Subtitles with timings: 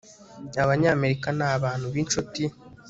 [0.63, 2.43] abanyamerika ni abantu b'inshuti